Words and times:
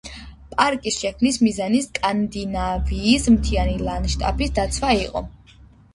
პარკის 0.53 0.95
შექმნის 1.01 1.37
მიზანი 1.47 1.83
სკანდინავიის 1.87 3.31
მთიანი 3.35 3.77
ლანდშაფტის 3.89 4.55
დაცვა 4.61 4.95
იყო. 5.03 5.23